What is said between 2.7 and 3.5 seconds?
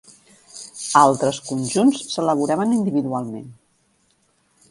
individualment.